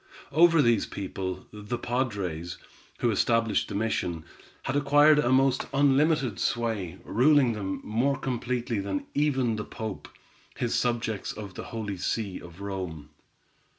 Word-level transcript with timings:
Over 0.31 0.63
these 0.63 0.87
people, 0.87 1.45
the 1.53 1.77
padres, 1.77 2.57
who 3.01 3.11
established 3.11 3.67
the 3.67 3.75
mission, 3.75 4.25
had 4.63 4.75
acquired 4.75 5.19
a 5.19 5.31
most 5.31 5.67
unlimited 5.75 6.39
sway, 6.39 6.97
ruling 7.03 7.53
them 7.53 7.81
more 7.83 8.17
completely 8.17 8.79
than 8.79 9.05
even 9.13 9.57
the 9.57 9.63
Pope 9.63 10.07
his 10.55 10.73
subjects 10.73 11.31
of 11.31 11.53
the 11.53 11.65
Holy 11.65 11.97
See 11.97 12.39
of 12.39 12.61
Rome. 12.61 13.11